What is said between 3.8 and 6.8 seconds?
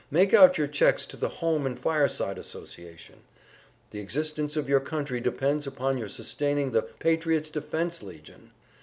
The existence of your country depends upon your sustaining